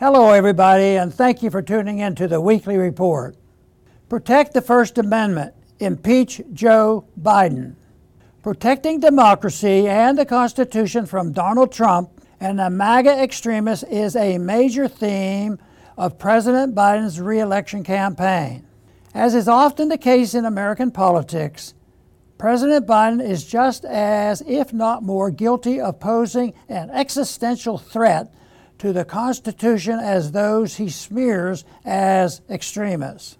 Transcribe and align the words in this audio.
Hello, 0.00 0.30
everybody, 0.30 0.94
and 0.94 1.12
thank 1.12 1.42
you 1.42 1.50
for 1.50 1.60
tuning 1.60 1.98
in 1.98 2.14
to 2.14 2.28
the 2.28 2.40
weekly 2.40 2.76
report. 2.76 3.34
Protect 4.08 4.54
the 4.54 4.60
First 4.60 4.96
Amendment. 4.96 5.54
Impeach 5.80 6.40
Joe 6.52 7.04
Biden. 7.20 7.74
Protecting 8.44 9.00
democracy 9.00 9.88
and 9.88 10.16
the 10.16 10.24
Constitution 10.24 11.04
from 11.04 11.32
Donald 11.32 11.72
Trump 11.72 12.10
and 12.38 12.60
the 12.60 12.70
MAGA 12.70 13.10
extremists 13.10 13.82
is 13.90 14.14
a 14.14 14.38
major 14.38 14.86
theme 14.86 15.58
of 15.96 16.16
President 16.16 16.76
Biden's 16.76 17.20
reelection 17.20 17.82
campaign. 17.82 18.64
As 19.14 19.34
is 19.34 19.48
often 19.48 19.88
the 19.88 19.98
case 19.98 20.32
in 20.32 20.44
American 20.44 20.92
politics, 20.92 21.74
President 22.38 22.86
Biden 22.86 23.20
is 23.20 23.44
just 23.44 23.84
as, 23.84 24.44
if 24.46 24.72
not 24.72 25.02
more, 25.02 25.32
guilty 25.32 25.80
of 25.80 25.98
posing 25.98 26.54
an 26.68 26.88
existential 26.90 27.78
threat 27.78 28.32
to 28.78 28.92
the 28.92 29.04
Constitution 29.04 29.98
as 29.98 30.32
those 30.32 30.76
he 30.76 30.88
smears 30.88 31.64
as 31.84 32.40
extremists. 32.48 33.36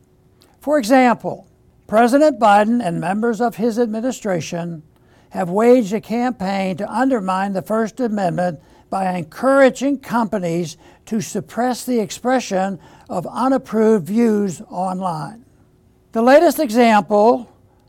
For 0.61 0.79
example, 0.79 1.47
President 1.87 2.39
Biden 2.39 2.85
and 2.85 3.01
members 3.01 3.41
of 3.41 3.57
his 3.57 3.79
administration 3.79 4.83
have 5.31 5.51
waged 5.51 5.93
a 5.93 6.01
campaign 6.01 6.77
to 6.77 6.93
undermine 6.93 7.53
the 7.53 7.63
First 7.63 8.01
Amendment 8.01 8.61
by 8.91 9.17
encouraging 9.17 9.99
companies 9.99 10.77
to 11.07 11.21
suppress 11.21 11.85
the 11.85 12.01
expression 12.01 12.79
of 13.09 13.27
unapproved 13.27 14.07
views 14.07 14.63
online. 14.71 15.45
The 16.13 16.23
latest 16.23 16.59
example 16.59 17.49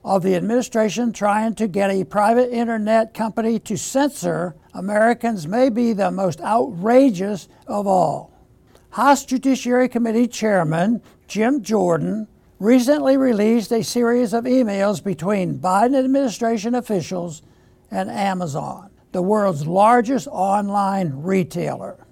of 0.09 0.23
the 0.23 0.33
administration 0.33 1.13
trying 1.13 1.53
to 1.53 1.67
get 1.67 1.91
a 1.91 2.03
private 2.03 2.51
internet 2.51 3.13
company 3.13 3.59
to 3.59 3.77
censor 3.77 4.55
Americans 4.73 5.47
may 5.47 5.69
be 5.69 5.93
the 5.93 6.09
most 6.09 6.41
outrageous 6.41 7.47
of 7.67 7.85
all. 7.85 8.33
House 8.89 9.23
Judiciary 9.23 9.87
Committee 9.87 10.27
Chairman 10.27 10.99
Jim 11.27 11.61
Jordan 11.61 12.27
recently 12.57 13.17
released 13.17 13.71
a 13.71 13.83
series 13.83 14.33
of 14.33 14.45
emails 14.45 15.03
between 15.03 15.59
Biden 15.59 15.95
administration 15.95 16.73
officials 16.73 17.43
and 17.91 18.09
Amazon, 18.09 18.89
the 19.11 19.21
world's 19.21 19.67
largest 19.67 20.27
online 20.31 21.11
retailer. 21.17 22.03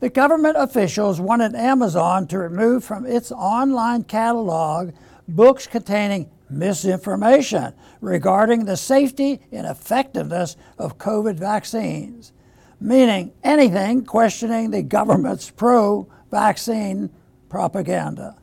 The 0.00 0.10
government 0.10 0.58
officials 0.58 1.18
wanted 1.18 1.54
Amazon 1.54 2.26
to 2.26 2.38
remove 2.38 2.84
from 2.84 3.06
its 3.06 3.32
online 3.32 4.04
catalog 4.04 4.92
books 5.28 5.66
containing 5.66 6.30
misinformation 6.50 7.74
regarding 8.00 8.64
the 8.64 8.76
safety 8.76 9.40
and 9.52 9.66
effectiveness 9.66 10.56
of 10.78 10.98
COVID 10.98 11.34
vaccines, 11.36 12.32
meaning 12.80 13.32
anything 13.44 14.04
questioning 14.04 14.70
the 14.70 14.82
government's 14.82 15.50
pro 15.50 16.08
vaccine 16.30 17.10
propaganda. 17.48 18.36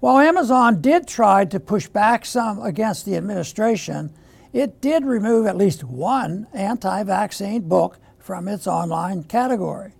While 0.00 0.18
Amazon 0.18 0.80
did 0.80 1.08
try 1.08 1.44
to 1.46 1.58
push 1.58 1.88
back 1.88 2.24
some 2.24 2.62
against 2.62 3.04
the 3.04 3.16
administration, 3.16 4.12
it 4.52 4.80
did 4.80 5.04
remove 5.04 5.46
at 5.46 5.56
least 5.56 5.84
one 5.84 6.46
anti 6.52 7.02
vaccine 7.02 7.68
book 7.68 7.98
from 8.18 8.48
its 8.48 8.66
online 8.66 9.24
category. 9.24 9.92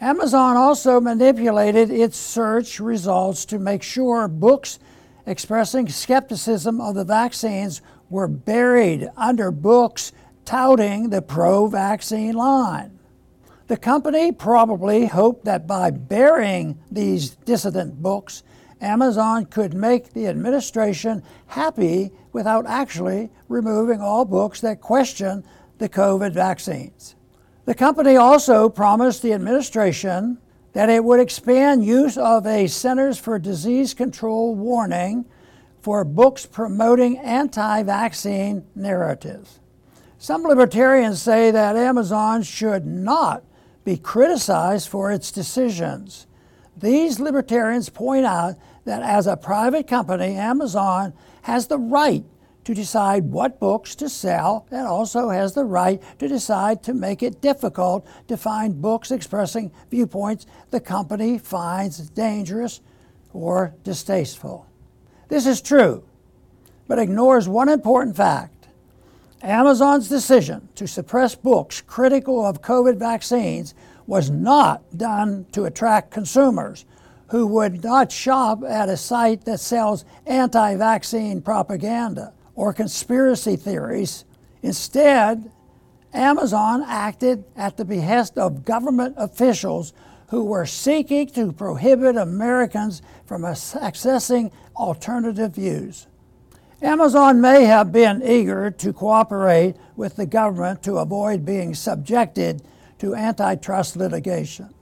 Amazon 0.00 0.56
also 0.56 1.00
manipulated 1.00 1.90
its 1.90 2.16
search 2.16 2.80
results 2.80 3.44
to 3.44 3.58
make 3.58 3.82
sure 3.82 4.26
books 4.26 4.78
expressing 5.26 5.88
skepticism 5.88 6.80
of 6.80 6.94
the 6.94 7.04
vaccines 7.04 7.80
were 8.10 8.28
buried 8.28 9.08
under 9.16 9.50
books 9.50 10.12
touting 10.44 11.10
the 11.10 11.22
pro 11.22 11.66
vaccine 11.66 12.34
line. 12.34 12.98
The 13.68 13.76
company 13.76 14.32
probably 14.32 15.06
hoped 15.06 15.44
that 15.44 15.66
by 15.66 15.90
burying 15.90 16.78
these 16.90 17.30
dissident 17.30 18.02
books, 18.02 18.42
Amazon 18.80 19.46
could 19.46 19.72
make 19.72 20.12
the 20.12 20.26
administration 20.26 21.22
happy 21.46 22.10
without 22.32 22.66
actually 22.66 23.30
removing 23.48 24.00
all 24.00 24.24
books 24.24 24.60
that 24.60 24.80
question 24.80 25.44
the 25.78 25.88
COVID 25.88 26.32
vaccines. 26.32 27.14
The 27.64 27.74
company 27.74 28.16
also 28.16 28.68
promised 28.68 29.22
the 29.22 29.32
administration 29.32 30.38
that 30.72 30.88
it 30.88 31.04
would 31.04 31.20
expand 31.20 31.84
use 31.84 32.16
of 32.16 32.46
a 32.46 32.66
Centers 32.66 33.18
for 33.18 33.38
Disease 33.38 33.94
Control 33.94 34.54
warning 34.54 35.26
for 35.80 36.04
books 36.04 36.46
promoting 36.46 37.18
anti 37.18 37.82
vaccine 37.82 38.64
narratives. 38.74 39.58
Some 40.18 40.42
libertarians 40.44 41.20
say 41.20 41.50
that 41.50 41.76
Amazon 41.76 42.42
should 42.42 42.86
not 42.86 43.42
be 43.84 43.96
criticized 43.96 44.88
for 44.88 45.10
its 45.10 45.32
decisions. 45.32 46.26
These 46.76 47.20
libertarians 47.20 47.88
point 47.88 48.24
out 48.24 48.56
that 48.84 49.02
as 49.02 49.26
a 49.26 49.36
private 49.36 49.86
company, 49.86 50.36
Amazon 50.36 51.12
has 51.42 51.66
the 51.66 51.78
right 51.78 52.24
to 52.64 52.74
decide 52.74 53.24
what 53.24 53.58
books 53.58 53.94
to 53.96 54.08
sell 54.08 54.66
and 54.70 54.86
also 54.86 55.30
has 55.30 55.54
the 55.54 55.64
right 55.64 56.00
to 56.18 56.28
decide 56.28 56.82
to 56.82 56.94
make 56.94 57.22
it 57.22 57.40
difficult 57.40 58.06
to 58.28 58.36
find 58.36 58.80
books 58.80 59.10
expressing 59.10 59.72
viewpoints 59.90 60.46
the 60.70 60.80
company 60.80 61.38
finds 61.38 62.08
dangerous 62.10 62.80
or 63.32 63.74
distasteful. 63.82 64.66
This 65.28 65.46
is 65.46 65.60
true, 65.60 66.04
but 66.86 66.98
ignores 66.98 67.48
one 67.48 67.68
important 67.68 68.16
fact. 68.16 68.68
Amazon's 69.42 70.08
decision 70.08 70.68
to 70.76 70.86
suppress 70.86 71.34
books 71.34 71.80
critical 71.80 72.44
of 72.46 72.62
COVID 72.62 72.96
vaccines 72.96 73.74
was 74.06 74.30
not 74.30 74.96
done 74.96 75.46
to 75.52 75.64
attract 75.64 76.12
consumers 76.12 76.84
who 77.28 77.46
would 77.46 77.82
not 77.82 78.12
shop 78.12 78.62
at 78.62 78.88
a 78.88 78.96
site 78.96 79.44
that 79.46 79.58
sells 79.58 80.04
anti 80.26 80.76
vaccine 80.76 81.40
propaganda 81.40 82.32
or 82.54 82.72
conspiracy 82.72 83.56
theories. 83.56 84.24
Instead, 84.62 85.50
Amazon 86.12 86.84
acted 86.86 87.44
at 87.56 87.76
the 87.76 87.84
behest 87.84 88.36
of 88.36 88.64
government 88.64 89.14
officials 89.16 89.92
who 90.28 90.44
were 90.44 90.66
seeking 90.66 91.28
to 91.28 91.52
prohibit 91.52 92.16
Americans 92.16 93.02
from 93.24 93.42
accessing 93.42 94.52
alternative 94.76 95.54
views. 95.54 96.06
Amazon 96.80 97.40
may 97.40 97.64
have 97.64 97.92
been 97.92 98.22
eager 98.22 98.70
to 98.70 98.92
cooperate 98.92 99.76
with 99.94 100.16
the 100.16 100.26
government 100.26 100.82
to 100.82 100.96
avoid 100.96 101.44
being 101.44 101.74
subjected 101.74 102.62
to 102.98 103.14
antitrust 103.14 103.96
litigation. 103.96 104.72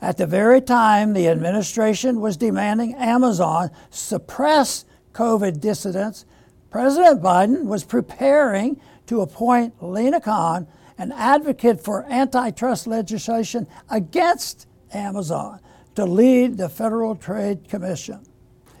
At 0.00 0.16
the 0.16 0.26
very 0.26 0.60
time 0.60 1.12
the 1.12 1.28
administration 1.28 2.20
was 2.20 2.36
demanding 2.36 2.94
Amazon 2.94 3.70
suppress 3.90 4.84
COVID 5.12 5.60
dissidents 5.60 6.24
President 6.70 7.22
Biden 7.22 7.64
was 7.64 7.84
preparing 7.84 8.80
to 9.06 9.22
appoint 9.22 9.82
Lina 9.82 10.20
Khan, 10.20 10.66
an 10.98 11.12
advocate 11.12 11.82
for 11.82 12.04
antitrust 12.10 12.86
legislation 12.86 13.66
against 13.88 14.66
Amazon, 14.92 15.60
to 15.94 16.04
lead 16.04 16.56
the 16.58 16.68
Federal 16.68 17.16
Trade 17.16 17.68
Commission. 17.68 18.20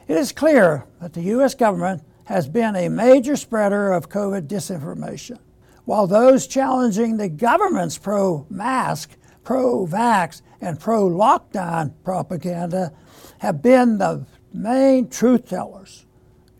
It 0.06 0.16
is 0.16 0.32
clear 0.32 0.84
that 1.00 1.12
the 1.14 1.22
U.S. 1.22 1.54
government 1.54 2.02
has 2.24 2.48
been 2.48 2.76
a 2.76 2.88
major 2.88 3.36
spreader 3.36 3.92
of 3.92 4.10
COVID 4.10 4.46
disinformation, 4.46 5.38
while 5.84 6.06
those 6.06 6.46
challenging 6.46 7.16
the 7.16 7.28
government's 7.28 7.96
pro 7.96 8.46
mask, 8.50 9.16
pro 9.44 9.86
vax, 9.86 10.42
and 10.60 10.78
pro 10.78 11.08
lockdown 11.08 11.92
propaganda 12.04 12.92
have 13.38 13.62
been 13.62 13.96
the 13.96 14.26
main 14.52 15.08
truth 15.08 15.48
tellers. 15.48 16.04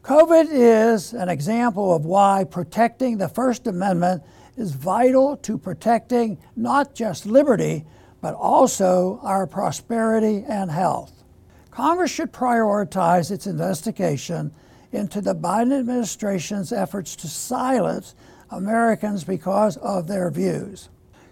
COVID 0.02 0.46
is 0.50 1.12
an 1.12 1.28
example 1.28 1.94
of 1.94 2.04
why 2.04 2.44
protecting 2.44 3.18
the 3.18 3.28
First 3.28 3.66
Amendment 3.66 4.22
is 4.56 4.72
vital 4.72 5.36
to 5.38 5.58
protecting 5.58 6.38
not 6.56 6.94
just 6.94 7.26
liberty, 7.26 7.84
but 8.20 8.34
also 8.34 9.20
our 9.22 9.46
prosperity 9.46 10.44
and 10.48 10.70
health. 10.70 11.24
Congress 11.70 12.10
should 12.10 12.32
prioritize 12.32 13.30
its 13.30 13.46
investigation 13.46 14.52
into 14.92 15.20
the 15.20 15.34
Biden 15.34 15.78
administration's 15.78 16.72
efforts 16.72 17.14
to 17.16 17.28
silence 17.28 18.14
Americans 18.50 19.24
because 19.24 19.76
of 19.78 20.08
their 20.08 20.30
views. 20.30 20.88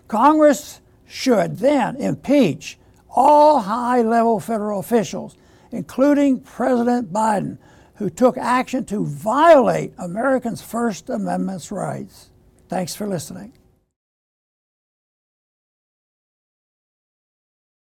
Congress 0.07 0.81
should 1.07 1.59
then 1.59 1.97
impeach 1.97 2.79
all 3.09 3.61
high 3.61 4.03
level 4.03 4.39
federal 4.39 4.81
officials, 4.81 5.37
including 5.73 6.41
President 6.41 7.13
Biden, 7.13 7.59
who 7.97 8.11
took 8.11 8.37
action 8.37 8.85
to 8.87 9.05
violate 9.05 9.93
Americans' 9.99 10.63
First 10.63 11.09
Amendment 11.11 11.71
rights. 11.71 12.31
Thanks 12.69 12.95
for 12.95 13.07
listening. 13.07 13.53